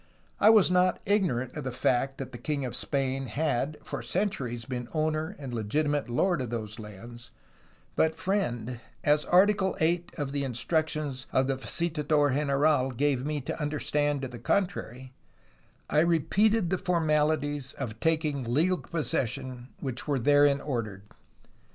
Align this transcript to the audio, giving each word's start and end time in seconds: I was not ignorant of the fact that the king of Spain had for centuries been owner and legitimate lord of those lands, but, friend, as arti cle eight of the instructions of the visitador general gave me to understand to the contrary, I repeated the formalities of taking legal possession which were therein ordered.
I 0.39 0.49
was 0.49 0.71
not 0.71 0.99
ignorant 1.05 1.55
of 1.55 1.63
the 1.63 1.71
fact 1.71 2.17
that 2.17 2.31
the 2.31 2.39
king 2.39 2.65
of 2.65 2.75
Spain 2.75 3.27
had 3.27 3.77
for 3.83 4.01
centuries 4.01 4.65
been 4.65 4.87
owner 4.95 5.35
and 5.37 5.53
legitimate 5.53 6.09
lord 6.09 6.41
of 6.41 6.49
those 6.49 6.79
lands, 6.79 7.29
but, 7.95 8.17
friend, 8.17 8.79
as 9.03 9.25
arti 9.25 9.53
cle 9.53 9.77
eight 9.79 10.11
of 10.17 10.31
the 10.31 10.43
instructions 10.43 11.27
of 11.31 11.45
the 11.45 11.55
visitador 11.55 12.33
general 12.33 12.89
gave 12.89 13.23
me 13.23 13.41
to 13.41 13.61
understand 13.61 14.23
to 14.23 14.27
the 14.27 14.39
contrary, 14.39 15.13
I 15.87 15.99
repeated 15.99 16.71
the 16.71 16.79
formalities 16.79 17.73
of 17.73 17.99
taking 17.99 18.43
legal 18.51 18.79
possession 18.79 19.67
which 19.81 20.07
were 20.07 20.17
therein 20.17 20.61
ordered. 20.61 21.03